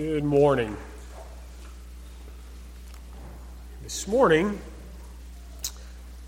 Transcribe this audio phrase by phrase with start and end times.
[0.00, 0.78] Good morning.
[3.82, 4.58] This morning,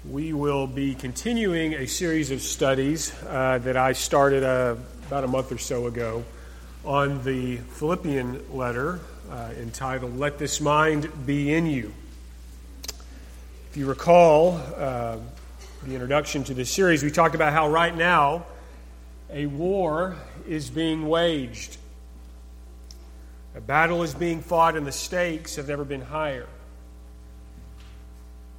[0.04, 5.26] we will be continuing a series of studies uh, that I started uh, about a
[5.26, 6.22] month or so ago
[6.84, 9.00] on the Philippian letter
[9.30, 11.94] uh, entitled, Let This Mind Be in You.
[13.70, 15.16] If you recall uh,
[15.84, 18.44] the introduction to this series, we talked about how right now
[19.30, 21.78] a war is being waged
[23.54, 26.46] a battle is being fought, and the stakes have never been higher.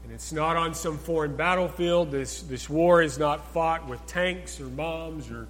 [0.04, 2.12] And it's not on some foreign battlefield.
[2.12, 5.48] This, this war is not fought with tanks or bombs or,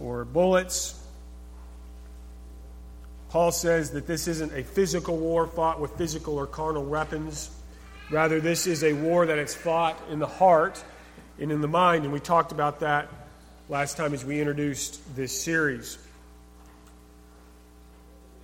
[0.00, 0.98] or bullets.
[3.28, 7.50] Paul says that this isn't a physical war fought with physical or carnal weapons.
[8.10, 10.82] Rather, this is a war that is fought in the heart
[11.38, 12.04] and in the mind.
[12.04, 13.08] And we talked about that
[13.68, 15.98] last time as we introduced this series.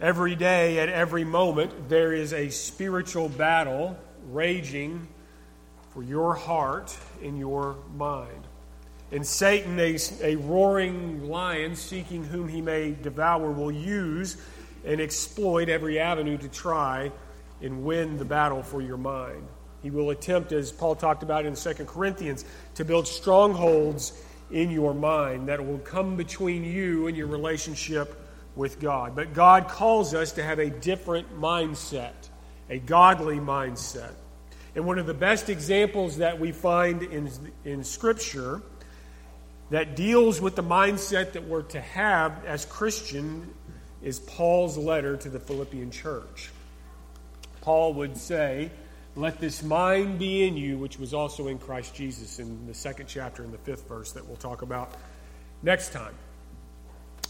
[0.01, 3.97] Every day, at every moment, there is a spiritual battle
[4.31, 5.09] raging
[5.93, 8.47] for your heart and your mind.
[9.11, 14.37] And Satan, a, a roaring lion seeking whom he may devour, will use
[14.85, 17.11] and exploit every avenue to try
[17.61, 19.49] and win the battle for your mind.
[19.83, 22.45] He will attempt, as Paul talked about in 2 Corinthians,
[22.77, 24.13] to build strongholds
[24.53, 28.28] in your mind that will come between you and your relationship
[28.59, 29.15] with God.
[29.15, 32.13] But God calls us to have a different mindset,
[32.69, 34.13] a godly mindset.
[34.75, 37.31] And one of the best examples that we find in,
[37.65, 38.61] in Scripture
[39.71, 43.55] that deals with the mindset that we're to have as Christian
[44.03, 46.51] is Paul's letter to the Philippian church.
[47.61, 48.71] Paul would say,
[49.15, 53.07] Let this mind be in you, which was also in Christ Jesus, in the second
[53.07, 54.95] chapter, in the fifth verse that we'll talk about
[55.63, 56.15] next time.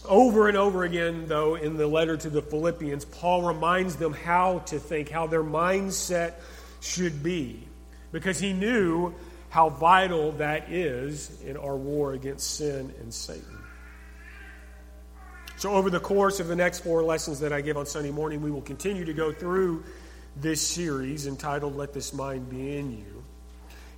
[0.05, 4.59] Over and over again, though, in the letter to the Philippians, Paul reminds them how
[4.59, 6.35] to think, how their mindset
[6.79, 7.67] should be,
[8.11, 9.13] because he knew
[9.49, 13.57] how vital that is in our war against sin and Satan.
[15.57, 18.41] So, over the course of the next four lessons that I give on Sunday morning,
[18.41, 19.83] we will continue to go through
[20.37, 23.23] this series entitled Let This Mind Be in You.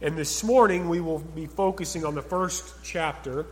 [0.01, 3.45] And this morning, we will be focusing on the first chapter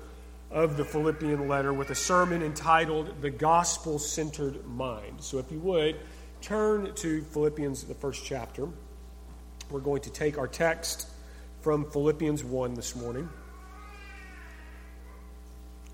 [0.52, 5.22] of the Philippian letter with a sermon entitled The Gospel Centered Mind.
[5.22, 5.98] So, if you would,
[6.42, 8.68] turn to Philippians, the first chapter.
[9.70, 11.08] We're going to take our text
[11.62, 13.30] from Philippians 1 this morning.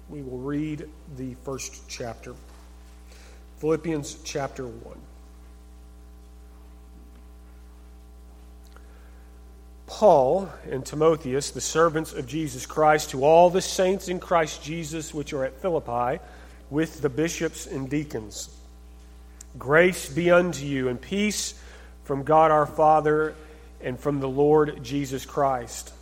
[0.07, 0.87] We will read
[1.17, 2.35] the first chapter.
[3.57, 4.97] Philippians chapter 1.
[9.95, 15.13] Paul and Timotheus, the servants of Jesus Christ, to all the saints in Christ Jesus
[15.13, 16.21] which are at Philippi,
[16.69, 18.49] with the bishops and deacons.
[19.57, 21.53] Grace be unto you, and peace
[22.03, 23.35] from God our Father
[23.79, 25.93] and from the Lord Jesus Christ.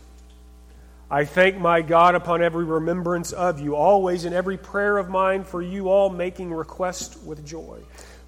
[1.08, 5.44] I thank my God upon every remembrance of you, always in every prayer of mine
[5.44, 7.78] for you all, making request with joy,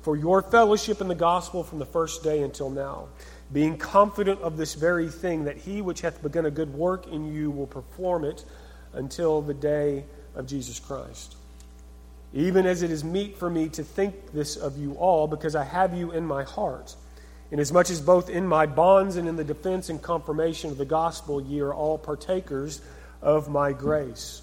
[0.03, 3.09] for your fellowship in the gospel from the first day until now
[3.53, 7.33] being confident of this very thing, that he which hath begun a good work in
[7.33, 8.45] you will perform it
[8.93, 11.37] until the day of Jesus Christ.
[12.35, 15.65] Even as it is meet for me to think this of you all, because I
[15.65, 16.95] have you in my heart,
[17.51, 21.41] inasmuch as both in my bonds and in the defense and confirmation of the gospel
[21.41, 22.83] ye are all partakers
[23.23, 24.43] of my grace.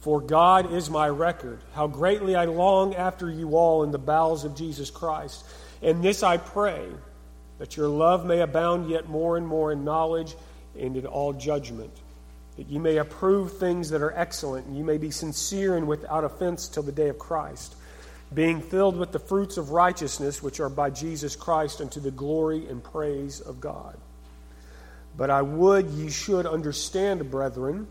[0.00, 4.44] For God is my record, how greatly I long after you all in the bowels
[4.44, 5.44] of Jesus Christ.
[5.80, 6.88] And this I pray
[7.62, 10.34] that your love may abound yet more and more in knowledge
[10.76, 11.92] and in all judgment,
[12.56, 16.24] that you may approve things that are excellent, and you may be sincere and without
[16.24, 17.76] offense till the day of Christ,
[18.34, 22.66] being filled with the fruits of righteousness which are by Jesus Christ unto the glory
[22.66, 23.96] and praise of God.
[25.16, 27.86] But I would ye should understand, brethren,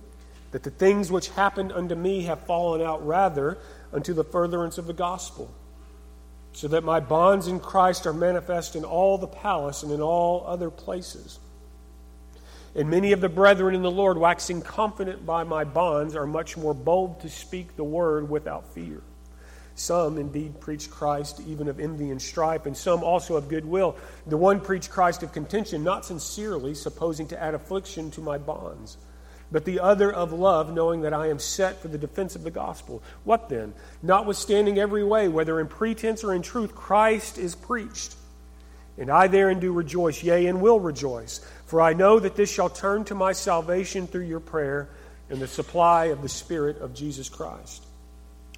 [0.52, 3.58] that the things which happened unto me have fallen out rather
[3.94, 5.50] unto the furtherance of the gospel
[6.54, 10.46] so that my bonds in Christ are manifest in all the palace and in all
[10.46, 11.40] other places.
[12.76, 16.56] And many of the brethren in the Lord, waxing confident by my bonds, are much
[16.58, 19.02] more bold to speak the word without fear.
[19.76, 23.98] Some indeed preach Christ even of envy and strife, and some also of goodwill.
[24.28, 28.98] The one preached Christ of contention, not sincerely, supposing to add affliction to my bonds
[29.52, 32.52] but the other of love, knowing that I am set for the defense of the
[32.52, 33.04] gospel.
[33.26, 33.74] What then?
[34.02, 38.16] Notwithstanding every way, whether in pretense or in truth, Christ is preached.
[38.98, 41.46] And I therein do rejoice, yea, and will rejoice.
[41.66, 44.90] For I know that this shall turn to my salvation through your prayer
[45.30, 47.86] and the supply of the Spirit of Jesus Christ.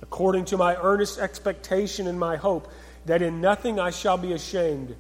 [0.02, 2.70] According to my earnest expectation and my hope,
[3.06, 4.96] that in nothing I shall be ashamed,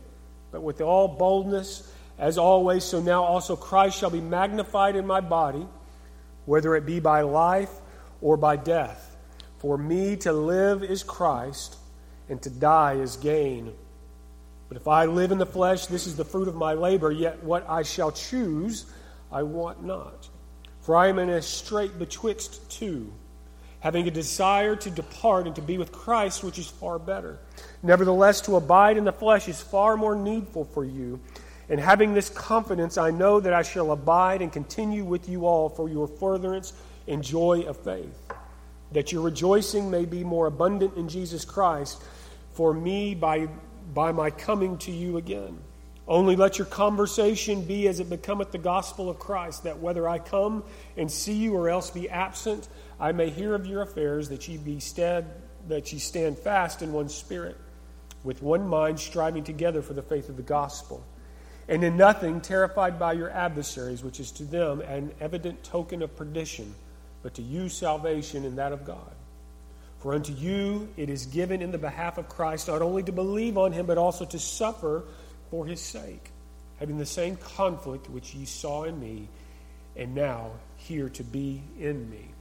[0.51, 5.19] but with all boldness, as always, so now also Christ shall be magnified in my
[5.19, 5.66] body,
[6.45, 7.72] whether it be by life
[8.22, 9.16] or by death.
[9.60, 11.78] For me to live is Christ,
[12.30, 13.74] and to die is gain.
[14.68, 17.44] But if I live in the flesh, this is the fruit of my labor, yet
[17.44, 18.86] what I shall choose,
[19.31, 20.30] I want not.
[20.81, 23.12] For I am in a strait betwixt two
[23.84, 27.38] having a desire to depart and to be with Christ, which is far better.
[27.84, 31.19] Nevertheless, to abide in the flesh is far more needful for you.
[31.69, 35.69] And having this confidence, I know that I shall abide and continue with you all
[35.69, 36.74] for your furtherance
[37.07, 38.31] and joy of faith,
[38.92, 42.01] that your rejoicing may be more abundant in Jesus Christ
[42.54, 43.48] for me by,
[43.94, 45.57] by my coming to you again.
[46.06, 50.19] Only let your conversation be as it becometh the gospel of Christ, that whether I
[50.19, 50.63] come
[50.98, 52.68] and see you or else be absent,
[53.00, 55.25] I may hear of your affairs, that ye be stead,
[55.69, 57.57] that ye stand fast in one spirit,
[58.24, 61.06] with one mind, striving together for the faith of the gospel.
[61.68, 66.15] And in nothing terrified by your adversaries, which is to them an evident token of
[66.15, 66.75] perdition,
[67.21, 69.12] but to you salvation and that of God.
[70.00, 73.57] For unto you it is given in the behalf of Christ not only to believe
[73.57, 75.04] on him, but also to suffer
[75.50, 76.31] for his sake,
[76.80, 79.30] having the same conflict which ye saw in me,
[79.95, 82.31] and now hear to be in me.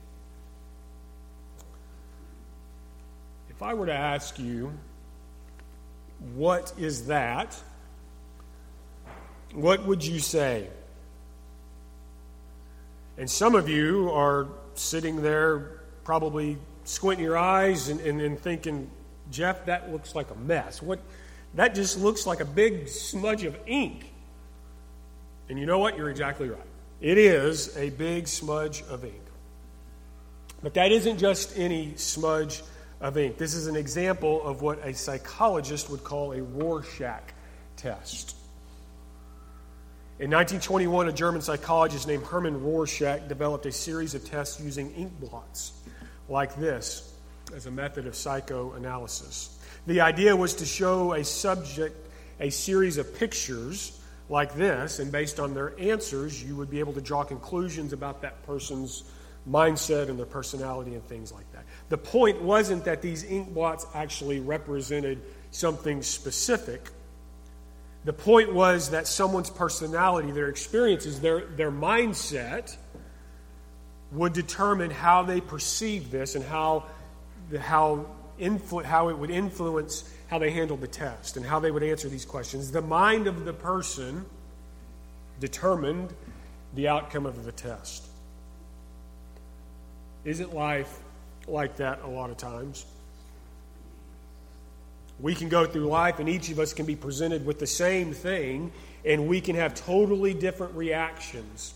[3.51, 4.73] If I were to ask you,
[6.35, 7.57] what is that?
[9.55, 10.69] What would you say?
[13.19, 18.91] And some of you are sitting there probably squinting your eyes and, and, and thinking,
[19.31, 20.83] Jeff, that looks like a mess.
[20.83, 20.99] What,
[21.55, 24.11] that just looks like a big smudge of ink.
[25.49, 25.97] And you know what?
[25.97, 26.61] You're exactly right.
[27.01, 29.15] It is a big smudge of ink.
[30.63, 32.63] But that isn't just any smudge
[33.01, 33.37] of ink.
[33.37, 37.35] This is an example of what a psychologist would call a Rorschach
[37.77, 38.37] test.
[40.23, 45.19] In 1921, a German psychologist named Hermann Rorschach developed a series of tests using ink
[45.19, 45.73] blots
[46.29, 47.13] like this
[47.53, 49.59] as a method of psychoanalysis.
[49.89, 51.97] The idea was to show a subject
[52.39, 56.93] a series of pictures like this, and based on their answers, you would be able
[56.93, 59.03] to draw conclusions about that person's
[59.51, 61.65] mindset and their personality and things like that.
[61.89, 65.21] The point wasn't that these ink blots actually represented
[65.51, 66.91] something specific.
[68.05, 72.77] The point was that someone's personality, their experiences, their, their mindset
[74.11, 76.85] would determine how they perceived this and how,
[77.61, 78.07] how,
[78.41, 82.09] influ- how it would influence how they handled the test and how they would answer
[82.09, 82.73] these questions.
[82.73, 84.27] The mind of the person
[85.39, 86.13] determined
[86.75, 88.07] the outcome of the test.
[90.25, 91.01] Isn't life
[91.47, 92.87] like that a lot of times?
[95.21, 98.13] We can go through life, and each of us can be presented with the same
[98.13, 98.73] thing,
[99.05, 101.75] and we can have totally different reactions.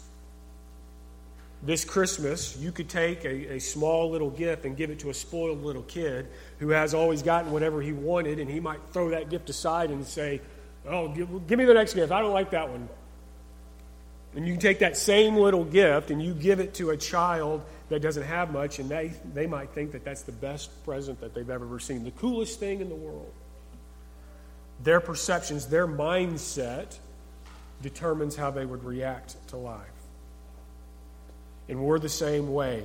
[1.62, 5.15] This Christmas, you could take a, a, small little gift and give it to a
[5.15, 6.29] spoiled little kid
[6.59, 10.06] who has always gotten whatever he wanted, and he might throw that gift aside and
[10.06, 10.41] say,
[10.88, 12.12] Oh, give, give me the next gift.
[12.12, 12.88] I don't like that one.
[14.37, 17.62] And you can take that same little gift and you give it to a child
[17.88, 21.35] that doesn't have much, and they, they might think that that's the best present that
[21.35, 23.33] they've ever seen, the coolest thing in the world.
[24.83, 26.99] Their perceptions, their mindset
[27.83, 29.81] determines how they would react to life.
[31.69, 32.85] And we're the same way.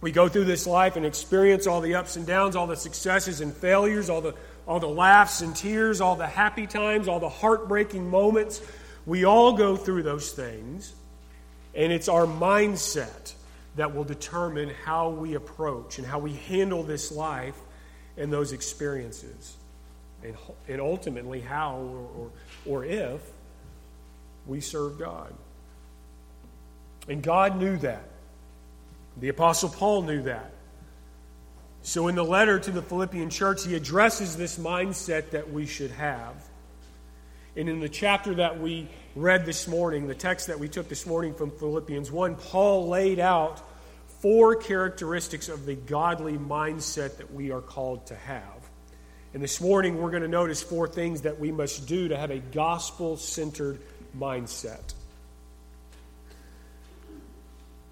[0.00, 3.40] We go through this life and experience all the ups and downs, all the successes
[3.40, 4.34] and failures, all the,
[4.68, 8.60] all the laughs and tears, all the happy times, all the heartbreaking moments.
[9.06, 10.94] We all go through those things,
[11.74, 13.32] and it's our mindset
[13.76, 17.58] that will determine how we approach and how we handle this life
[18.16, 19.56] and those experiences.
[20.22, 20.34] And,
[20.66, 22.30] and ultimately, how or, or,
[22.66, 23.20] or if
[24.46, 25.32] we serve God.
[27.08, 28.08] And God knew that.
[29.18, 30.52] The Apostle Paul knew that.
[31.82, 35.92] So, in the letter to the Philippian church, he addresses this mindset that we should
[35.92, 36.34] have.
[37.54, 41.06] And in the chapter that we read this morning, the text that we took this
[41.06, 43.62] morning from Philippians 1, Paul laid out
[44.20, 48.42] four characteristics of the godly mindset that we are called to have.
[49.32, 52.30] And this morning, we're going to notice four things that we must do to have
[52.30, 53.80] a gospel centered
[54.16, 54.92] mindset.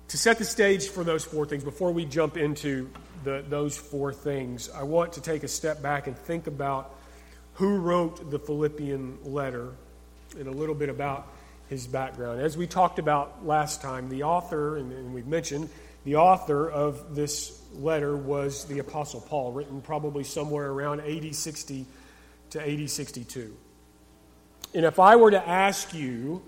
[0.08, 2.90] To set the stage for those four things, before we jump into
[3.24, 6.94] the, those four things, I want to take a step back and think about
[7.54, 9.72] who wrote the Philippian letter
[10.38, 11.28] and a little bit about
[11.68, 12.40] his background.
[12.40, 15.68] As we talked about last time, the author, and, and we've mentioned,
[16.04, 21.86] The author of this letter was the Apostle Paul, written probably somewhere around AD 60
[22.50, 23.56] to AD 62.
[24.74, 26.42] And if I were to ask you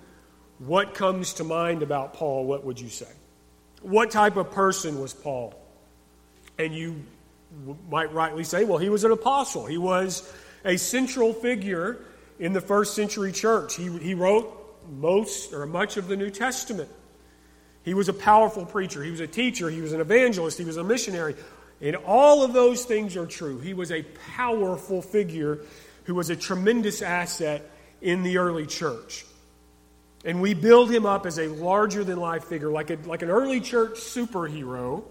[0.59, 3.09] what comes to mind about Paul, what would you say?
[3.81, 5.55] What type of person was Paul?
[6.59, 7.03] And you
[7.89, 9.65] might rightly say, well, he was an apostle.
[9.65, 10.31] He was
[10.67, 11.99] a central figure
[12.39, 13.77] in the first century church.
[13.77, 14.53] He, he wrote
[14.91, 16.91] most or much of the New Testament.
[17.83, 19.03] He was a powerful preacher.
[19.03, 19.71] He was a teacher.
[19.71, 20.59] He was an evangelist.
[20.59, 21.37] He was a missionary.
[21.81, 23.61] And all of those things are true.
[23.61, 24.03] He was a
[24.35, 25.61] powerful figure
[26.05, 29.25] who was a tremendous asset in the early church.
[30.25, 33.31] And we build him up as a larger than life figure, like, a, like an
[33.31, 35.05] early church superhero.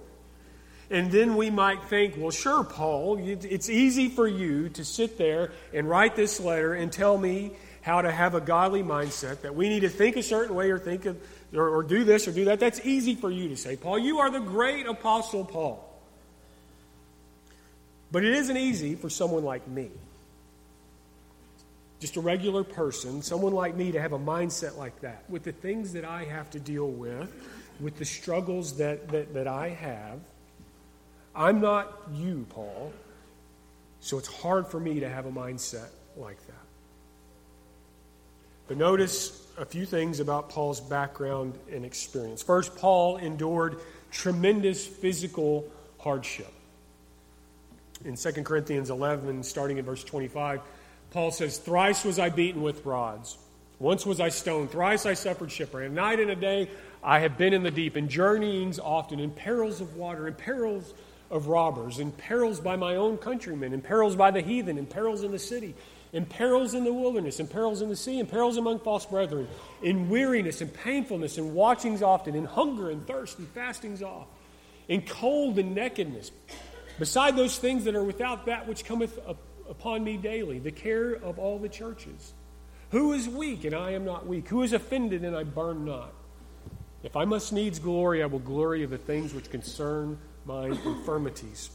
[0.90, 5.52] And then we might think, well, sure, Paul, it's easy for you to sit there
[5.74, 9.70] and write this letter and tell me how to have a godly mindset, that we
[9.70, 11.18] need to think a certain way or think of,
[11.54, 12.60] or, or do this or do that.
[12.60, 14.00] That's easy for you to say, Paul.
[14.00, 15.82] You are the great apostle Paul.
[18.12, 19.92] But it isn't easy for someone like me
[22.00, 25.52] just a regular person, someone like me, to have a mindset like that, with the
[25.52, 27.32] things that I have to deal with,
[27.80, 30.20] with the struggles that, that, that I have.
[31.36, 32.94] I'm not you, Paul,
[34.00, 36.56] so it's hard for me to have a mindset like that.
[38.68, 42.42] But notice a few things about Paul's background and experience.
[42.42, 43.78] First, Paul endured
[44.12, 45.66] tremendous physical
[46.00, 46.52] hardship.
[48.04, 50.62] In 2 Corinthians 11, starting at verse 25,
[51.12, 53.38] Paul says, Thrice was I beaten with rods.
[53.80, 54.72] Once was I stoned.
[54.72, 55.88] Thrice I suffered shipwreck.
[55.88, 56.70] A night and a day
[57.04, 60.94] I have been in the deep, in journeyings often, in perils of water, in perils
[61.30, 65.24] of robbers, in perils by my own countrymen, in perils by the heathen, in perils
[65.24, 65.74] in the city,
[66.14, 69.48] in perils in the wilderness, in perils in the sea, in perils among false brethren,
[69.82, 74.30] in weariness and painfulness, in watchings often, in hunger and thirst and fastings oft,
[74.88, 76.32] in cold and nakedness.
[77.00, 79.20] Beside those things that are without that which cometh
[79.70, 82.34] upon me daily, the care of all the churches.
[82.92, 84.48] Who is weak, and I am not weak?
[84.48, 86.14] Who is offended, and I burn not?
[87.04, 91.70] If I must needs glory, I will glory of the things which concern my infirmities.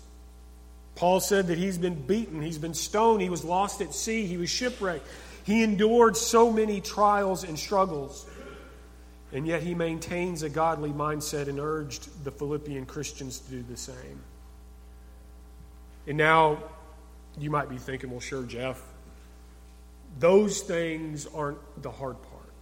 [0.95, 4.37] Paul said that he's been beaten, he's been stoned, he was lost at sea, he
[4.37, 5.07] was shipwrecked.
[5.45, 8.27] He endured so many trials and struggles.
[9.33, 13.77] And yet he maintains a godly mindset and urged the Philippian Christians to do the
[13.77, 14.21] same.
[16.07, 16.59] And now
[17.39, 18.83] you might be thinking, well, sure, Jeff,
[20.19, 22.53] those things aren't the hard part.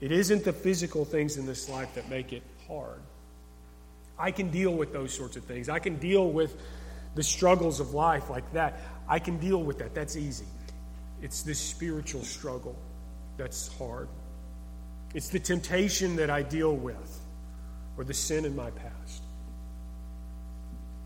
[0.00, 3.00] It isn't the physical things in this life that make it hard.
[4.18, 5.68] I can deal with those sorts of things.
[5.68, 6.56] I can deal with
[7.14, 8.80] the struggles of life like that.
[9.08, 9.94] I can deal with that.
[9.94, 10.46] That's easy.
[11.22, 12.76] It's this spiritual struggle
[13.36, 14.08] that's hard.
[15.14, 17.20] It's the temptation that I deal with
[17.96, 19.22] or the sin in my past.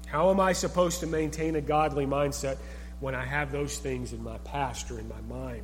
[0.07, 2.59] How am I supposed to maintain a godly mindset
[3.01, 5.63] when I have those things in my past or in my mind?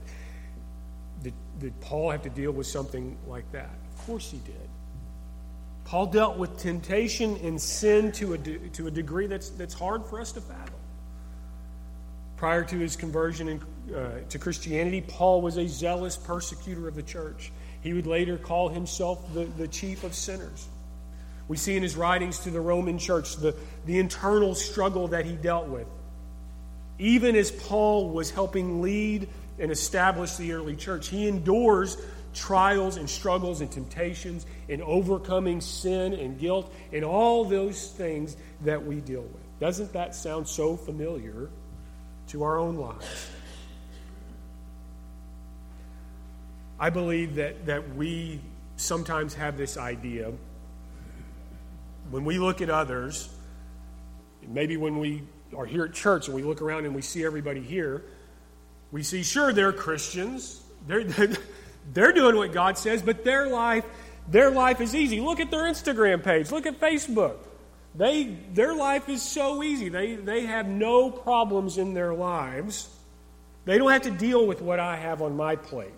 [1.23, 3.71] Did, did Paul have to deal with something like that?
[3.95, 4.69] Of course he did.
[5.89, 10.05] Paul dealt with temptation and sin to a, de- to a degree that's, that's hard
[10.05, 10.75] for us to fathom.
[12.37, 17.03] Prior to his conversion in, uh, to Christianity, Paul was a zealous persecutor of the
[17.03, 17.51] church.
[17.81, 20.69] He would later call himself the, the chief of sinners.
[21.49, 25.37] We see in his writings to the Roman church the, the internal struggle that he
[25.37, 25.87] dealt with.
[26.99, 29.27] Even as Paul was helping lead
[29.59, 31.97] and establish the early church, he endures
[32.39, 38.85] trials and struggles and temptations and overcoming sin and guilt and all those things that
[38.85, 39.61] we deal with.
[39.61, 41.51] Doesn't that sound so familiar
[42.29, 43.31] to our own lives?
[46.81, 48.41] I believe that, that we
[48.77, 50.33] sometimes have this idea
[52.11, 53.29] when we look at others,
[54.47, 55.23] maybe when we
[55.57, 58.05] are here at church and we look around and we see everybody here,
[58.91, 60.63] we see, sure, they're Christians.
[60.87, 61.37] They're, they're,
[61.93, 63.85] they're doing what God says, but their life,
[64.29, 65.21] their life is easy.
[65.21, 66.51] Look at their Instagram page.
[66.51, 67.37] Look at Facebook.
[67.95, 69.89] They, their life is so easy.
[69.89, 72.89] They, they have no problems in their lives.
[73.65, 75.93] They don't have to deal with what I have on my plate.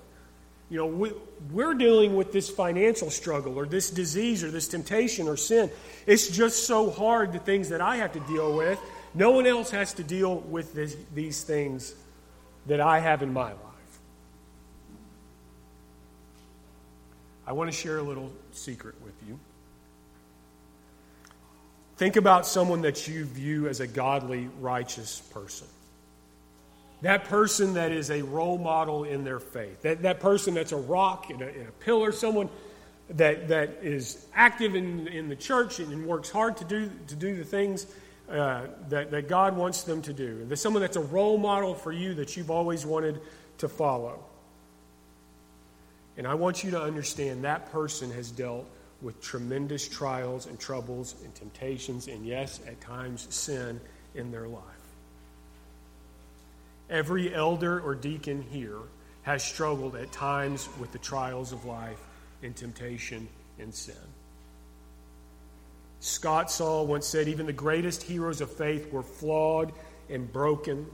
[0.70, 1.12] You know, we,
[1.50, 5.70] we're dealing with this financial struggle or this disease or this temptation or sin.
[6.06, 8.78] It's just so hard, the things that I have to deal with.
[9.12, 11.94] No one else has to deal with this, these things
[12.66, 13.70] that I have in my life.
[17.47, 19.38] I want to share a little secret with you.
[21.97, 25.66] Think about someone that you view as a godly, righteous person.
[27.02, 29.82] That person that is a role model in their faith.
[29.82, 32.49] That, that person that's a rock and a, and a pillar, someone,
[33.11, 37.37] that, that is active in, in the church and works hard to do, to do
[37.37, 37.87] the things
[38.30, 40.44] uh, that, that God wants them to do.
[40.44, 43.20] There's someone that's a role model for you that you've always wanted
[43.59, 44.25] to follow.
[46.17, 48.67] And I want you to understand that person has dealt
[49.02, 53.81] with tremendous trials and troubles and temptations, and yes, at times sin
[54.14, 54.62] in their life.
[56.90, 58.81] Every elder or deacon here
[59.23, 62.00] has struggled at times with the trials of life
[62.43, 63.95] and temptation and sin.
[66.00, 69.73] Scott Sauls once said, Even the greatest heroes of faith were flawed
[70.09, 70.87] and broken,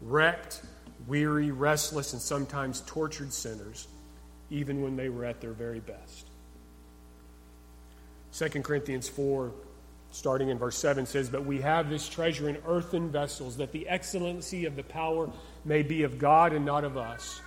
[0.00, 0.62] wrecked,
[1.06, 3.86] weary, restless, and sometimes tortured sinners,
[4.50, 6.26] even when they were at their very best.
[8.32, 9.52] 2 Corinthians 4,
[10.12, 13.88] starting in verse 7, says, But we have this treasure in earthen vessels, that the
[13.88, 15.30] excellency of the power
[15.64, 17.40] may be of God and not of us.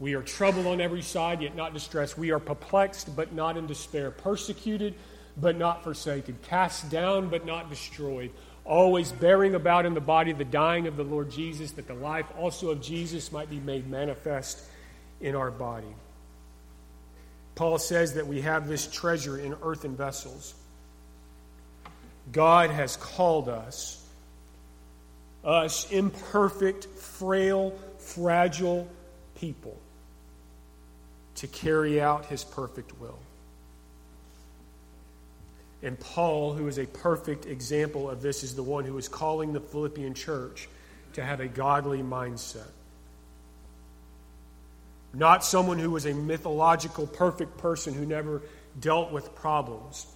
[0.00, 2.18] We are troubled on every side, yet not distressed.
[2.18, 4.10] We are perplexed, but not in despair.
[4.10, 4.94] Persecuted,
[5.36, 6.38] but not forsaken.
[6.42, 8.30] Cast down, but not destroyed.
[8.64, 12.26] Always bearing about in the body the dying of the Lord Jesus, that the life
[12.38, 14.62] also of Jesus might be made manifest
[15.20, 15.94] in our body.
[17.54, 20.54] Paul says that we have this treasure in earthen vessels.
[22.32, 24.04] God has called us,
[25.44, 28.88] us imperfect, frail, fragile
[29.36, 29.78] people,
[31.36, 33.18] to carry out his perfect will.
[35.82, 39.52] And Paul, who is a perfect example of this, is the one who is calling
[39.52, 40.66] the Philippian church
[41.12, 42.70] to have a godly mindset.
[45.14, 48.42] Not someone who was a mythological, perfect person who never
[48.80, 50.06] dealt with problems.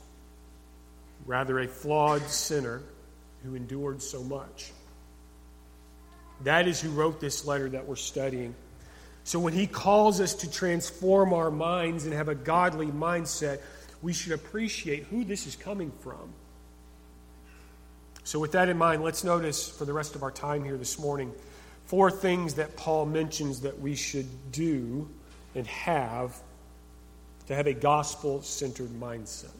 [1.24, 2.82] Rather, a flawed sinner
[3.44, 4.72] who endured so much.
[6.42, 8.54] That is who wrote this letter that we're studying.
[9.24, 13.60] So, when he calls us to transform our minds and have a godly mindset,
[14.02, 16.32] we should appreciate who this is coming from.
[18.24, 20.98] So, with that in mind, let's notice for the rest of our time here this
[20.98, 21.32] morning
[21.88, 25.08] four things that Paul mentions that we should do
[25.54, 26.38] and have
[27.46, 29.50] to have a gospel centered mindset.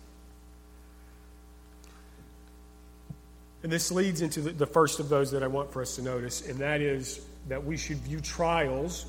[3.62, 6.46] And this leads into the, first of those that I want for us to notice,
[6.46, 9.06] and that is that we should view trials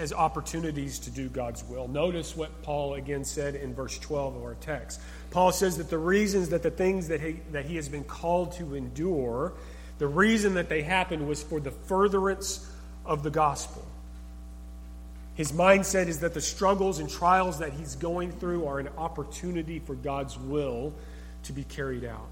[0.00, 1.86] as opportunities to do God's will.
[1.86, 5.00] Notice what Paul again said in verse 12 of our text.
[5.30, 8.52] Paul says that the reasons that the things that he, that he has been called
[8.52, 9.54] to endure
[9.98, 12.70] the reason that they happened was for the furtherance
[13.04, 13.84] of the gospel.
[15.34, 19.78] His mindset is that the struggles and trials that he's going through are an opportunity
[19.78, 20.92] for God's will
[21.44, 22.26] to be carried out.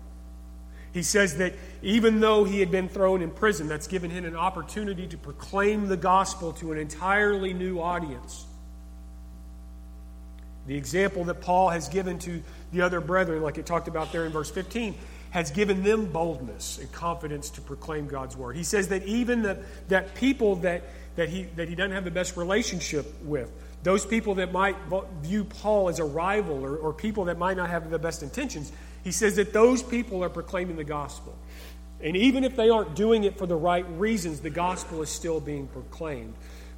[0.93, 4.37] He says that even though he had been thrown in prison, that's given him an
[4.37, 8.47] opportunity to proclaim the gospel to an entirely new audience.
[10.67, 14.25] The example that Paul has given to the other brethren, like it talked about there
[14.25, 14.95] in verse 15,
[15.35, 18.55] has given them boldness and confidence to proclaim God's word.
[18.55, 20.85] He says that even the, that people that,
[21.17, 23.51] that, he, that he doesn't have the best relationship with,
[23.83, 24.77] those people that might
[25.23, 28.71] view Paul as a rival or, or people that might not have the best intentions,
[29.03, 31.37] he says that those people are proclaiming the gospel.
[32.01, 35.41] And even if they aren't doing it for the right reasons, the gospel is still
[35.41, 36.35] being proclaimed.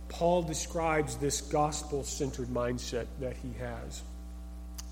[0.08, 4.02] Paul describes this gospel centered mindset that he has.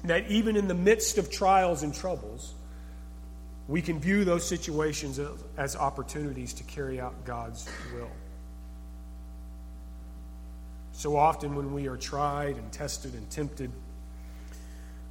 [0.04, 2.52] That even in the midst of trials and troubles,
[3.66, 5.18] we can view those situations
[5.56, 8.10] as opportunities to carry out God's will.
[10.92, 13.70] So often, when we are tried and tested and tempted,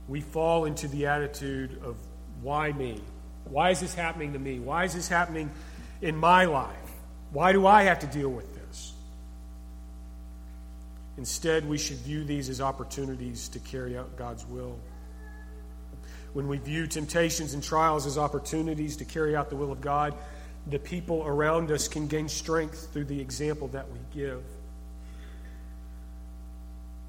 [0.07, 1.97] we fall into the attitude of,
[2.41, 3.01] why me?
[3.45, 4.59] Why is this happening to me?
[4.59, 5.51] Why is this happening
[6.01, 6.77] in my life?
[7.31, 8.93] Why do I have to deal with this?
[11.17, 14.77] Instead, we should view these as opportunities to carry out God's will
[16.33, 20.15] when we view temptations and trials as opportunities to carry out the will of God,
[20.67, 24.41] the people around us can gain strength through the example that we give.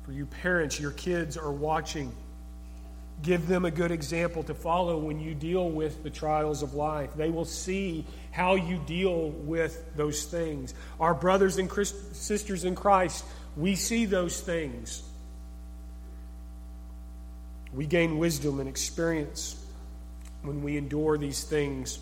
[0.04, 2.12] For you parents, your kids are watching.
[3.22, 7.10] Give them a good example to follow when you deal with the trials of life.
[7.16, 10.74] They will see how you deal with those things.
[11.00, 13.24] Our brothers and sisters in Christ,
[13.56, 15.02] we see those things.
[17.74, 19.60] We gain wisdom and experience
[20.42, 21.98] when we endure these things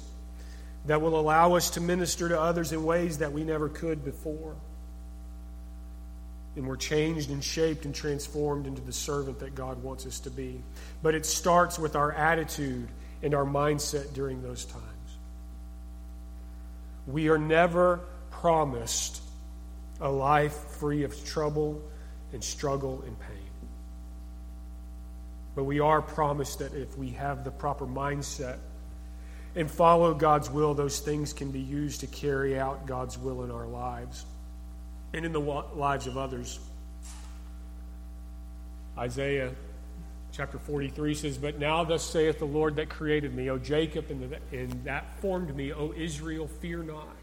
[0.86, 4.56] that will allow us to minister to others in ways that we never could before.
[6.56, 10.30] And we're changed and shaped and transformed into the servant that God wants us to
[10.30, 10.60] be.
[11.02, 12.88] But it starts with our attitude
[13.22, 14.84] and our mindset during those times.
[17.06, 19.22] We are never promised
[20.00, 21.80] a life free of trouble
[22.32, 23.41] and struggle and pain.
[25.54, 28.58] But we are promised that if we have the proper mindset
[29.54, 33.50] and follow God's will, those things can be used to carry out God's will in
[33.50, 34.24] our lives
[35.12, 36.58] and in the lives of others.
[38.96, 39.52] Isaiah
[40.32, 44.36] chapter 43 says, But now thus saith the Lord that created me, O Jacob, and,
[44.50, 47.16] and that formed me, O Israel, fear not.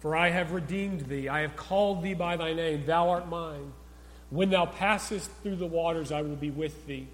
[0.00, 3.72] For I have redeemed thee, I have called thee by thy name, thou art mine.
[4.30, 7.08] When thou passest through the waters, I will be with thee,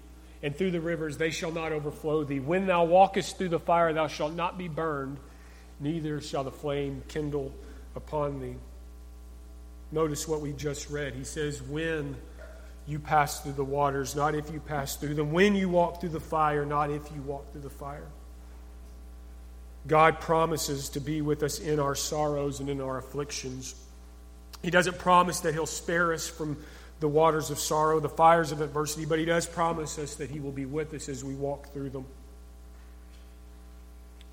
[0.45, 2.39] and through the rivers, they shall not overflow thee.
[2.39, 5.17] When thou walkest through the fire, thou shalt not be burned,
[5.79, 7.51] neither shall the flame kindle
[7.95, 8.55] upon thee.
[9.91, 11.15] Notice what we just read.
[11.15, 12.15] He says, When
[12.85, 15.31] you pass through the waters, not if you pass through them.
[15.31, 18.07] When you walk through the fire, not if you walk through the fire.
[19.87, 23.73] God promises to be with us in our sorrows and in our afflictions.
[24.61, 26.63] He doesn't promise that He'll spare us from
[26.99, 30.39] the waters of sorrow, the fires of adversity, but He does promise us that He
[30.39, 32.05] will be with us as we walk through them.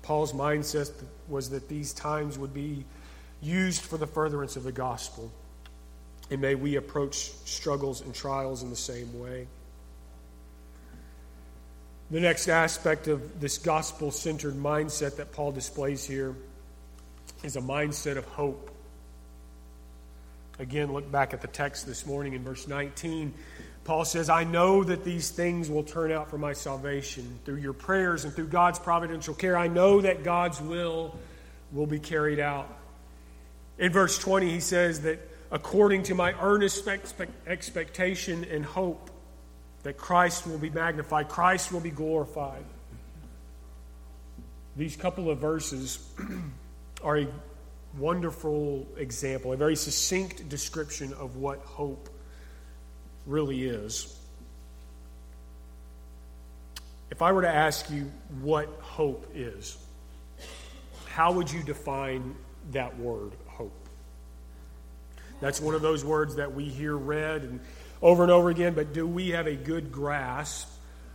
[0.01, 0.91] Paul's mindset
[1.27, 2.85] was that these times would be
[3.41, 5.31] used for the furtherance of the gospel.
[6.29, 9.47] And may we approach struggles and trials in the same way.
[12.11, 16.35] The next aspect of this gospel centered mindset that Paul displays here
[17.43, 18.72] is a mindset of hope.
[20.59, 23.33] Again, look back at the text this morning in verse 19.
[23.85, 27.73] Paul says, I know that these things will turn out for my salvation through your
[27.73, 29.57] prayers and through God's providential care.
[29.57, 31.17] I know that God's will
[31.71, 32.69] will be carried out.
[33.79, 35.19] In verse 20, he says that
[35.51, 39.09] according to my earnest expectation and hope
[39.81, 42.63] that Christ will be magnified, Christ will be glorified.
[44.77, 45.99] These couple of verses
[47.03, 47.27] are a
[47.97, 52.09] wonderful example, a very succinct description of what hope
[53.25, 54.19] really is.
[57.11, 59.77] If I were to ask you what hope is,
[61.05, 62.35] how would you define
[62.71, 63.71] that word, hope?
[65.39, 67.59] That's one of those words that we hear read and
[68.01, 70.69] over and over again, but do we have a good grasp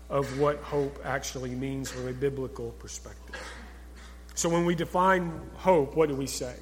[0.08, 3.36] of what hope actually means from a biblical perspective?
[4.34, 6.54] So when we define hope, what do we say?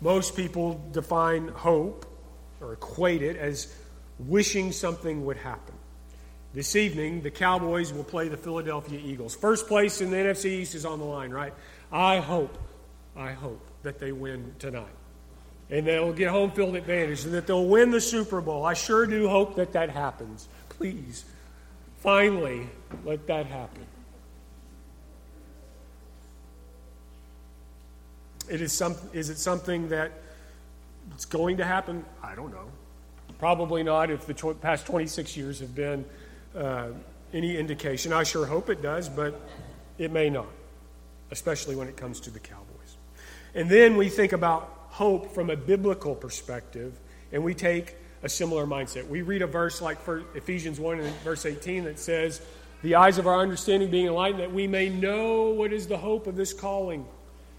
[0.00, 2.06] Most people define hope
[2.60, 3.74] or equate it as
[4.18, 5.74] wishing something would happen.
[6.54, 9.34] This evening, the Cowboys will play the Philadelphia Eagles.
[9.34, 11.52] First place in the NFC East is on the line, right?
[11.92, 12.56] I hope,
[13.16, 14.86] I hope that they win tonight
[15.70, 18.64] and they'll get home field advantage and that they'll win the Super Bowl.
[18.64, 20.48] I sure do hope that that happens.
[20.70, 21.24] Please,
[21.98, 22.68] finally,
[23.04, 23.84] let that happen.
[28.48, 30.12] It is, some, is it something that
[31.12, 32.04] it's going to happen?
[32.22, 32.70] I don't know.
[33.38, 36.04] Probably not if the tw- past 26 years have been
[36.56, 36.88] uh,
[37.32, 38.12] any indication.
[38.12, 39.40] I sure hope it does, but
[39.98, 40.48] it may not,
[41.30, 42.96] especially when it comes to the Cowboys.
[43.54, 46.98] And then we think about hope from a biblical perspective,
[47.32, 49.06] and we take a similar mindset.
[49.08, 49.98] We read a verse like
[50.34, 52.40] Ephesians 1 and verse 18 that says,
[52.82, 56.26] The eyes of our understanding being enlightened, that we may know what is the hope
[56.26, 57.06] of this calling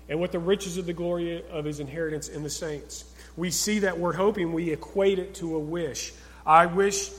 [0.10, 3.06] and what the riches of the glory of his inheritance in the saints.
[3.38, 6.14] We see that word hoping, we equate it to a wish.
[6.46, 7.12] I wish.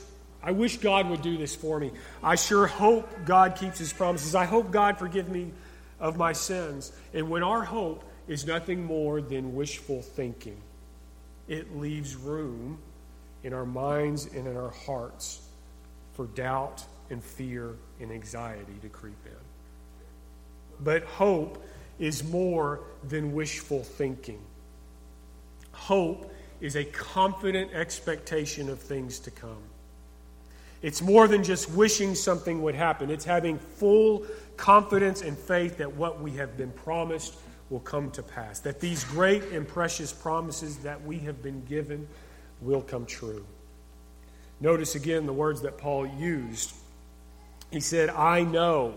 [0.43, 1.91] I wish God would do this for me.
[2.23, 4.33] I sure hope God keeps his promises.
[4.33, 5.51] I hope God forgive me
[5.99, 6.91] of my sins.
[7.13, 10.57] And when our hope is nothing more than wishful thinking.
[11.47, 12.79] It leaves room
[13.43, 15.41] in our minds and in our hearts
[16.13, 19.31] for doubt and fear and anxiety to creep in.
[20.83, 21.63] But hope
[22.01, 24.41] is more than wishful thinking.
[25.71, 29.63] Hope is a confident expectation of things to come.
[30.81, 34.25] It's more than just wishing something would happen, it's having full
[34.57, 37.35] confidence and faith that what we have been promised
[37.69, 42.07] will come to pass, that these great and precious promises that we have been given
[42.61, 43.45] will come true.
[44.59, 46.73] Notice again the words that Paul used.
[47.69, 48.95] He said, I know.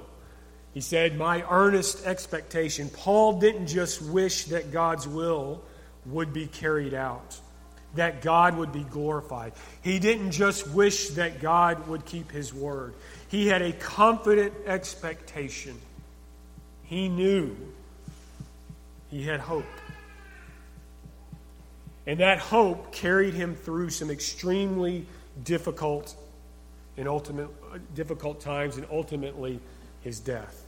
[0.74, 2.90] He said, My earnest expectation.
[2.90, 5.62] Paul didn't just wish that God's will
[6.04, 7.38] would be carried out,
[7.94, 9.52] that God would be glorified.
[9.82, 12.94] He didn't just wish that God would keep his word.
[13.28, 15.80] He had a confident expectation.
[16.82, 17.56] He knew
[19.10, 19.64] he had hope.
[22.06, 25.06] And that hope carried him through some extremely
[25.44, 26.14] difficult
[26.96, 27.48] and ultimate
[27.94, 29.60] difficult times and ultimately
[30.02, 30.63] his death.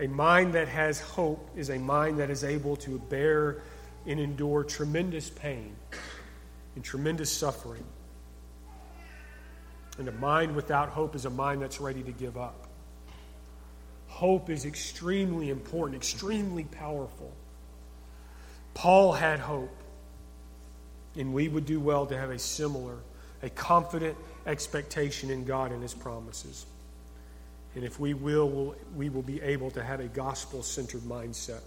[0.00, 3.62] A mind that has hope is a mind that is able to bear
[4.06, 5.76] and endure tremendous pain
[6.74, 7.84] and tremendous suffering.
[9.98, 12.66] And a mind without hope is a mind that's ready to give up.
[14.08, 17.30] Hope is extremely important, extremely powerful.
[18.72, 19.76] Paul had hope,
[21.14, 22.96] and we would do well to have a similar,
[23.42, 26.64] a confident expectation in God and His promises.
[27.74, 31.60] And if we will, we'll we will be able to have a gospel centered mindset.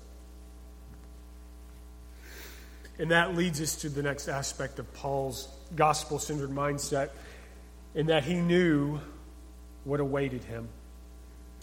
[2.99, 7.09] And that leads us to the next aspect of Paul's gospel centered mindset,
[7.95, 8.99] in that he knew
[9.83, 10.67] what awaited him.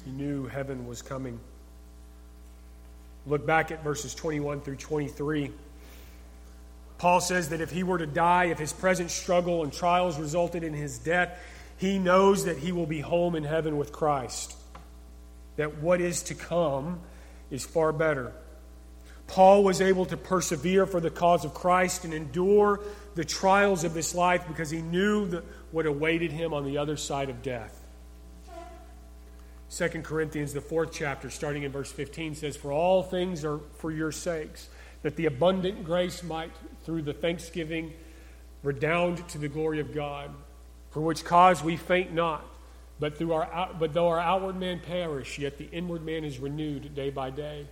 [0.05, 1.39] He knew heaven was coming.
[3.27, 5.53] Look back at verses 21 through 23.
[6.99, 10.65] Paul says that if he were to die, if his present struggle and trials resulted
[10.65, 11.39] in his death,
[11.81, 14.55] he knows that he will be home in heaven with Christ.
[15.57, 17.01] That what is to come
[17.51, 18.35] is far better.
[19.27, 22.81] Paul was able to persevere for the cause of Christ and endure
[23.15, 25.41] the trials of this life because he knew
[25.71, 27.81] what awaited him on the other side of death.
[29.75, 33.91] 2 Corinthians, the fourth chapter, starting in verse 15, says, For all things are for
[33.91, 34.69] your sakes,
[35.01, 36.53] that the abundant grace might,
[36.85, 37.95] through the thanksgiving,
[38.63, 40.31] redound to the glory of God,
[40.91, 42.45] for which cause we faint not.
[42.99, 46.95] But, through our, but though our outward man perish, yet the inward man is renewed
[46.95, 47.67] day by day.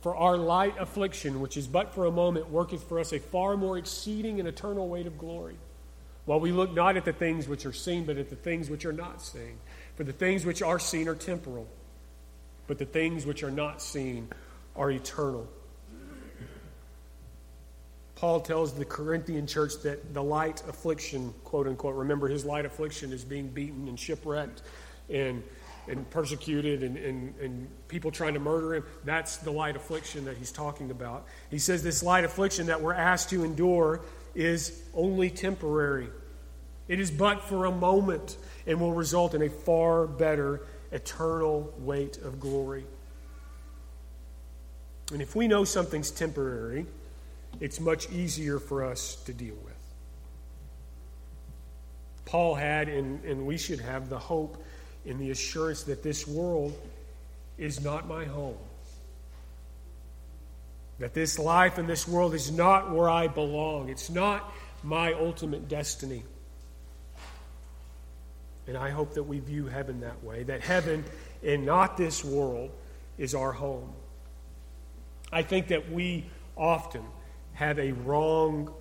[0.00, 3.56] For our light affliction, which is but for a moment, worketh for us a far
[3.56, 5.56] more exceeding and eternal weight of glory.
[6.24, 8.86] While we look not at the things which are seen, but at the things which
[8.86, 9.58] are not seen.
[9.96, 11.66] For the things which are seen are temporal,
[12.66, 14.28] but the things which are not seen
[14.74, 15.46] are eternal.
[18.24, 23.12] Paul tells the Corinthian church that the light affliction, quote unquote, remember his light affliction
[23.12, 24.62] is being beaten and shipwrecked
[25.10, 25.42] and
[25.88, 28.84] and persecuted and, and, and people trying to murder him.
[29.04, 31.26] That's the light affliction that he's talking about.
[31.50, 34.00] He says this light affliction that we're asked to endure
[34.34, 36.08] is only temporary,
[36.88, 42.16] it is but for a moment and will result in a far better eternal weight
[42.16, 42.86] of glory.
[45.12, 46.86] And if we know something's temporary,
[47.60, 49.74] it's much easier for us to deal with.
[52.24, 54.62] Paul had, and, and we should have, the hope
[55.06, 56.76] and the assurance that this world
[57.58, 58.56] is not my home.
[60.98, 63.88] That this life and this world is not where I belong.
[63.88, 66.22] It's not my ultimate destiny.
[68.66, 71.04] And I hope that we view heaven that way that heaven
[71.44, 72.70] and not this world
[73.18, 73.92] is our home.
[75.30, 76.24] I think that we
[76.56, 77.02] often
[77.54, 78.72] have a wrong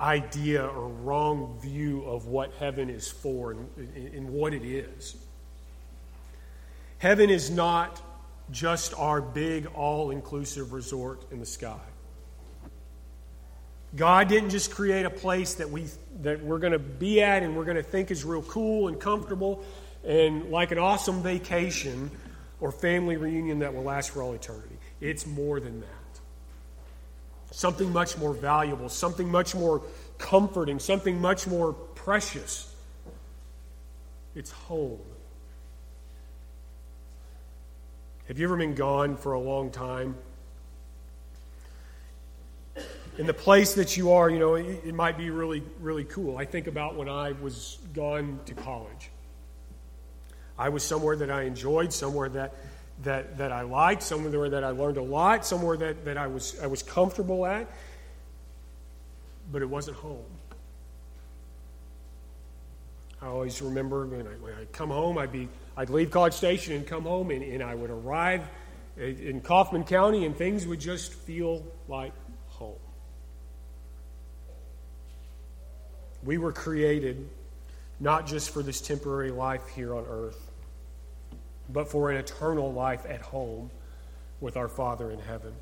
[0.00, 3.68] idea or wrong view of what heaven is for and,
[4.14, 5.16] and what it is.
[6.98, 8.00] Heaven is not
[8.50, 11.78] just our big, all inclusive resort in the sky.
[13.96, 15.86] God didn't just create a place that, we,
[16.22, 18.98] that we're going to be at and we're going to think is real cool and
[18.98, 19.62] comfortable
[20.04, 22.10] and like an awesome vacation
[22.60, 24.76] or family reunion that will last for all eternity.
[25.00, 25.88] It's more than that.
[27.54, 29.80] Something much more valuable, something much more
[30.18, 32.74] comforting, something much more precious.
[34.34, 34.98] It's home.
[38.26, 40.16] Have you ever been gone for a long time?
[43.18, 46.36] In the place that you are, you know, it, might be really, really cool.
[46.36, 49.10] I think about when I was gone to college.
[50.58, 52.52] I was somewhere that I enjoyed, somewhere that,
[53.02, 56.58] that, that I liked, somewhere that I learned a lot, somewhere that, that I, was,
[56.60, 57.68] I was comfortable at,
[59.50, 60.24] but it wasn't home.
[63.20, 66.74] I always remember when I, when I come home, I'd be I'd leave College Station
[66.74, 68.48] and come home, and, and I would arrive
[68.96, 72.12] in Kaufman County, and things would just feel like
[72.48, 72.78] home.
[76.22, 77.28] We were created
[77.98, 80.43] not just for this temporary life here on earth,
[81.72, 83.70] but for an eternal life at home
[84.40, 85.52] with our Father in heaven.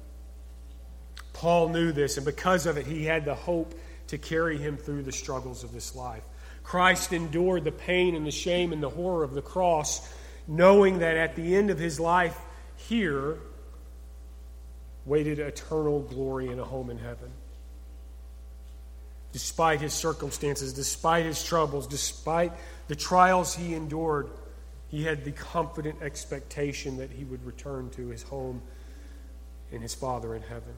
[1.32, 3.74] Paul knew this, and because of it, he had the hope
[4.08, 6.22] to carry him through the struggles of this life.
[6.62, 10.08] Christ endured the pain and the shame and the horror of the cross,
[10.46, 12.38] knowing that at the end of his life
[12.76, 13.38] here
[15.04, 17.30] waited eternal glory in a home in heaven.
[19.32, 22.52] Despite his circumstances, despite his troubles, despite
[22.88, 24.28] the trials he endured,
[24.92, 28.60] he had the confident expectation that he would return to his home
[29.72, 30.74] and his Father in heaven.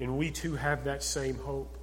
[0.00, 1.76] And we too have that same hope.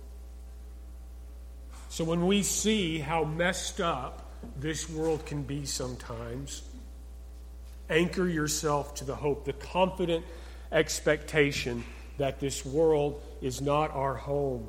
[1.89, 6.63] So when we see how messed up this world can be sometimes,
[7.87, 10.25] anchor yourself to the hope, the confident
[10.71, 11.83] expectation
[12.17, 14.67] that this world is not our home.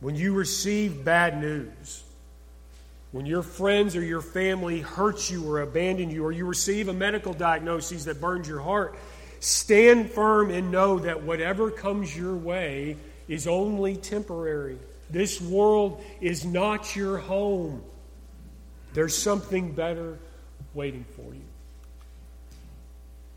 [0.00, 2.04] when you receive bad news,
[3.12, 6.92] when your friends or your family hurt you or abandon you, or you receive a
[6.92, 8.96] medical diagnosis that burns your heart,
[9.40, 14.78] stand firm and know that whatever comes your way is only temporary.
[15.10, 17.82] This world is not your home.
[18.92, 20.18] There's something better
[20.74, 21.44] waiting for you.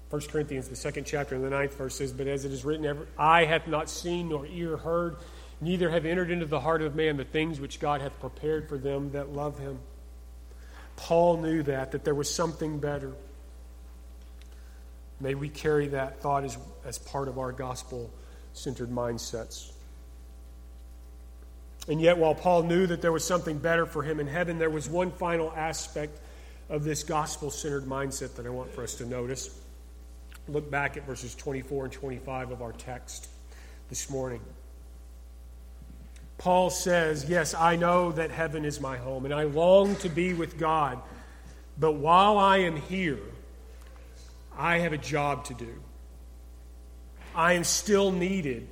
[0.09, 3.07] 1 Corinthians, the second chapter, and the ninth verse says, But as it is written,
[3.17, 5.15] eye hath not seen nor ear heard,
[5.61, 8.77] neither have entered into the heart of man the things which God hath prepared for
[8.77, 9.79] them that love him.
[10.95, 13.13] Paul knew that, that there was something better.
[15.19, 18.11] May we carry that thought as, as part of our gospel
[18.53, 19.71] centered mindsets.
[21.87, 24.69] And yet, while Paul knew that there was something better for him in heaven, there
[24.69, 26.19] was one final aspect
[26.69, 29.59] of this gospel centered mindset that I want for us to notice.
[30.47, 33.29] Look back at verses 24 and 25 of our text
[33.89, 34.41] this morning.
[36.41, 40.33] Paul says, Yes, I know that heaven is my home, and I long to be
[40.33, 40.99] with God.
[41.77, 43.19] But while I am here,
[44.57, 45.71] I have a job to do.
[47.35, 48.67] I am still needed.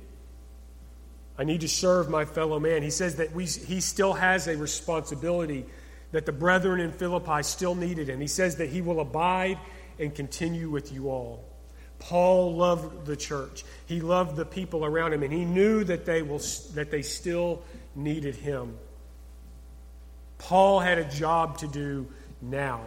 [1.38, 2.82] I need to serve my fellow man.
[2.82, 5.64] He says that we, he still has a responsibility
[6.10, 8.20] that the brethren in Philippi still needed him.
[8.20, 9.58] He says that he will abide
[9.96, 11.44] and continue with you all.
[12.00, 13.64] Paul loved the church.
[13.86, 16.40] He loved the people around him, and he knew that they, will,
[16.74, 17.62] that they still
[17.94, 18.76] needed him.
[20.38, 22.08] Paul had a job to do
[22.40, 22.80] now.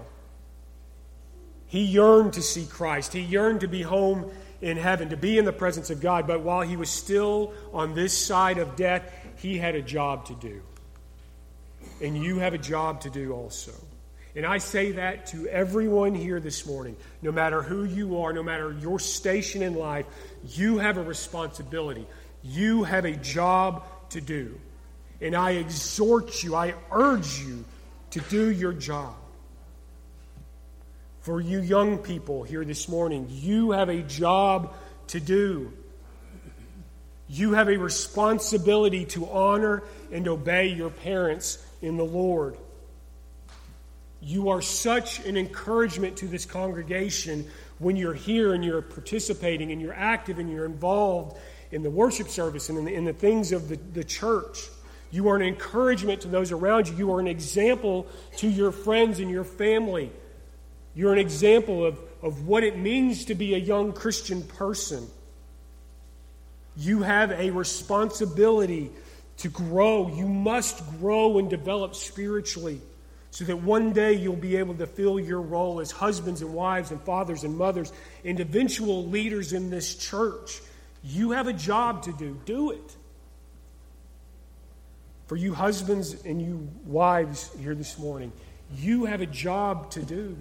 [1.67, 3.13] He yearned to see Christ.
[3.13, 6.27] He yearned to be home in heaven, to be in the presence of God.
[6.27, 10.35] But while he was still on this side of death, he had a job to
[10.35, 10.61] do.
[12.01, 13.73] And you have a job to do also.
[14.35, 16.97] And I say that to everyone here this morning.
[17.21, 20.07] No matter who you are, no matter your station in life,
[20.49, 22.07] you have a responsibility.
[22.43, 24.59] You have a job to do.
[25.21, 27.63] And I exhort you, I urge you
[28.11, 29.15] to do your job.
[31.21, 34.73] For you young people here this morning, you have a job
[35.07, 35.71] to do.
[37.29, 42.57] You have a responsibility to honor and obey your parents in the Lord.
[44.25, 47.45] You are such an encouragement to this congregation
[47.79, 51.37] when you're here and you're participating and you're active and you're involved
[51.71, 54.69] in the worship service and in the, in the things of the, the church.
[55.11, 56.95] You are an encouragement to those around you.
[56.95, 58.07] You are an example
[58.37, 60.09] to your friends and your family.
[60.95, 65.05] You're an example of, of what it means to be a young Christian person.
[66.77, 68.89] You have a responsibility
[69.37, 70.07] to grow.
[70.07, 72.79] You must grow and develop spiritually
[73.33, 76.91] so that one day you'll be able to fill your role as husbands and wives
[76.91, 77.91] and fathers and mothers
[78.23, 80.61] and eventual leaders in this church.
[81.03, 82.39] You have a job to do.
[82.45, 82.95] Do it.
[85.25, 88.31] For you husbands and you wives here this morning,
[88.75, 90.37] you have a job to do.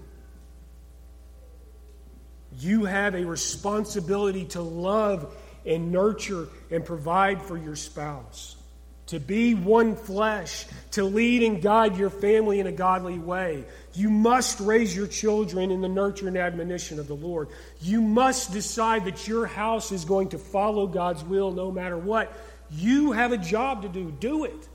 [2.59, 8.57] You have a responsibility to love and nurture and provide for your spouse
[9.06, 13.64] to be one flesh, to lead and guide your family in a godly way.
[13.94, 17.48] You must raise your children in the nurture and admonition of the Lord.
[17.80, 22.32] You must decide that your house is going to follow God's will no matter what.
[22.70, 24.10] You have a job to do.
[24.10, 24.68] Do it.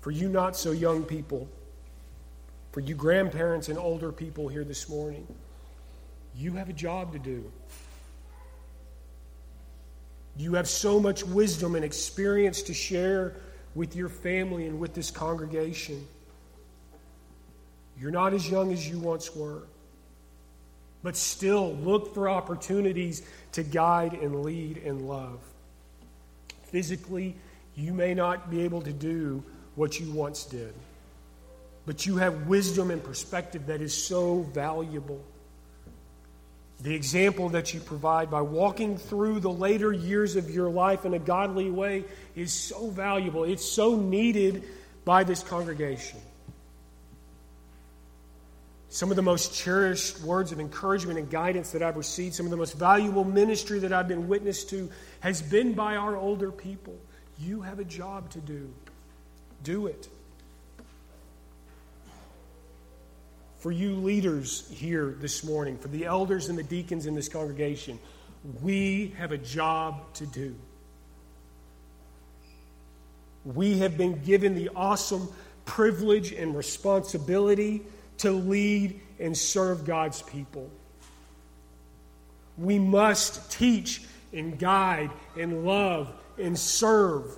[0.00, 1.48] For you not so young people,
[2.72, 5.26] for you grandparents and older people here this morning,
[6.36, 7.50] you have a job to do.
[10.38, 13.34] You have so much wisdom and experience to share
[13.74, 16.06] with your family and with this congregation.
[18.00, 19.64] You're not as young as you once were,
[21.02, 23.22] but still look for opportunities
[23.52, 25.40] to guide and lead and love.
[26.64, 27.34] Physically,
[27.74, 29.42] you may not be able to do
[29.74, 30.72] what you once did,
[31.84, 35.24] but you have wisdom and perspective that is so valuable.
[36.80, 41.14] The example that you provide by walking through the later years of your life in
[41.14, 42.04] a godly way
[42.36, 43.44] is so valuable.
[43.44, 44.62] It's so needed
[45.04, 46.20] by this congregation.
[48.90, 52.50] Some of the most cherished words of encouragement and guidance that I've received, some of
[52.50, 54.88] the most valuable ministry that I've been witness to,
[55.20, 56.96] has been by our older people.
[57.38, 58.72] You have a job to do.
[59.62, 60.08] Do it.
[63.58, 67.98] For you leaders here this morning, for the elders and the deacons in this congregation,
[68.62, 70.54] we have a job to do.
[73.44, 75.28] We have been given the awesome
[75.64, 77.82] privilege and responsibility
[78.18, 80.70] to lead and serve God's people.
[82.56, 84.02] We must teach
[84.32, 87.36] and guide and love and serve.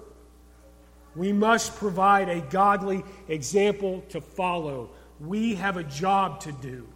[1.16, 4.90] We must provide a godly example to follow.
[5.20, 6.86] We have a job to do.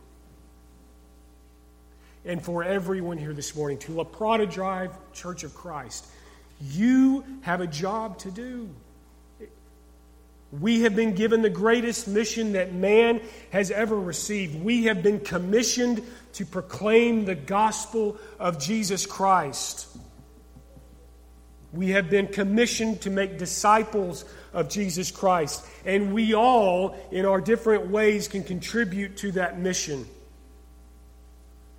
[2.24, 6.06] And for everyone here this morning, to La Prada Drive Church of Christ,
[6.60, 8.70] you have a job to do.
[10.60, 13.20] We have been given the greatest mission that man
[13.50, 14.62] has ever received.
[14.62, 16.02] We have been commissioned
[16.34, 19.88] to proclaim the gospel of Jesus Christ.
[21.74, 25.66] We have been commissioned to make disciples of Jesus Christ.
[25.84, 30.06] And we all, in our different ways, can contribute to that mission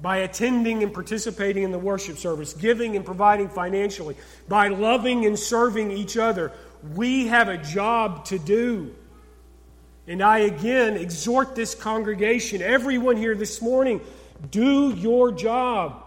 [0.01, 4.17] by attending and participating in the worship service, giving and providing financially,
[4.49, 6.51] by loving and serving each other.
[6.93, 8.93] We have a job to do.
[10.07, 14.01] And I again exhort this congregation, everyone here this morning,
[14.51, 16.04] do your job.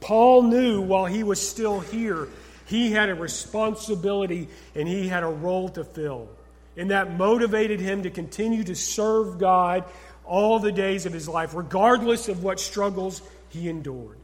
[0.00, 2.28] Paul knew while he was still here,
[2.66, 6.28] he had a responsibility and he had a role to fill.
[6.76, 9.84] And that motivated him to continue to serve God
[10.24, 14.16] all the days of his life, regardless of what struggles he endured.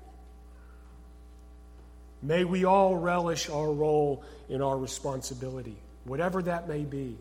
[2.23, 7.17] May we all relish our role in our responsibility, whatever that may be,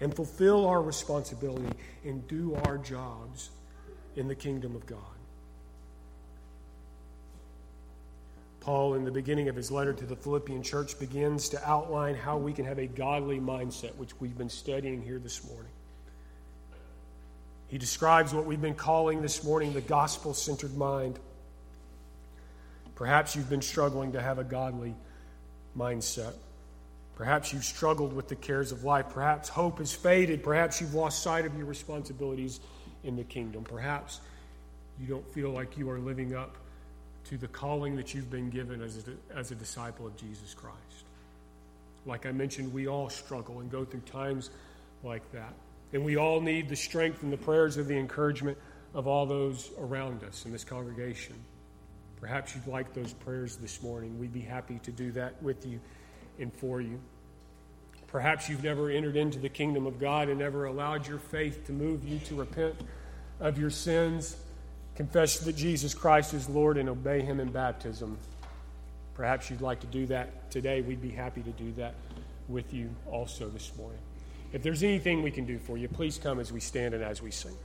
[0.00, 1.72] and fulfill our responsibility
[2.04, 3.50] and do our jobs
[4.16, 4.98] in the kingdom of God.
[8.60, 12.36] Paul, in the beginning of his letter to the Philippian church, begins to outline how
[12.36, 15.72] we can have a godly mindset, which we've been studying here this morning.
[17.68, 21.18] He describes what we've been calling this morning the gospel centered mind.
[22.96, 24.94] Perhaps you've been struggling to have a godly
[25.76, 26.34] mindset.
[27.14, 29.06] Perhaps you've struggled with the cares of life.
[29.10, 30.42] Perhaps hope has faded.
[30.42, 32.60] Perhaps you've lost sight of your responsibilities
[33.04, 33.64] in the kingdom.
[33.64, 34.20] Perhaps
[34.98, 36.56] you don't feel like you are living up
[37.24, 41.04] to the calling that you've been given as a, as a disciple of Jesus Christ.
[42.06, 44.50] Like I mentioned, we all struggle and go through times
[45.04, 45.52] like that.
[45.92, 48.56] And we all need the strength and the prayers of the encouragement
[48.94, 51.34] of all those around us in this congregation.
[52.20, 54.18] Perhaps you'd like those prayers this morning.
[54.18, 55.80] We'd be happy to do that with you
[56.38, 57.00] and for you.
[58.08, 61.72] Perhaps you've never entered into the kingdom of God and never allowed your faith to
[61.72, 62.74] move you to repent
[63.38, 64.36] of your sins,
[64.94, 68.18] confess that Jesus Christ is Lord, and obey Him in baptism.
[69.14, 70.80] Perhaps you'd like to do that today.
[70.80, 71.94] We'd be happy to do that
[72.48, 74.00] with you also this morning.
[74.52, 77.22] If there's anything we can do for you, please come as we stand and as
[77.22, 77.56] we sing.